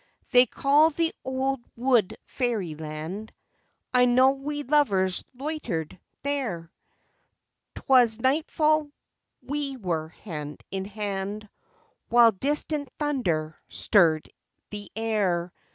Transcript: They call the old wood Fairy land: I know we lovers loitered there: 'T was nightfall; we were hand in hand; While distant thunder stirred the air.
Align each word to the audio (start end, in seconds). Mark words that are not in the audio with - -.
They 0.31 0.47
call 0.47 0.89
the 0.89 1.13
old 1.23 1.61
wood 1.75 2.17
Fairy 2.25 2.73
land: 2.73 3.31
I 3.93 4.05
know 4.05 4.31
we 4.31 4.63
lovers 4.63 5.23
loitered 5.35 5.99
there: 6.23 6.71
'T 7.75 7.83
was 7.87 8.19
nightfall; 8.19 8.89
we 9.43 9.77
were 9.77 10.07
hand 10.07 10.63
in 10.71 10.85
hand; 10.85 11.47
While 12.09 12.31
distant 12.31 12.89
thunder 12.97 13.55
stirred 13.69 14.27
the 14.71 14.91
air. 14.95 15.53